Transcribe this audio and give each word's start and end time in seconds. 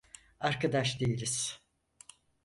Arkadaş 0.39 0.99
değiliz. 0.99 1.59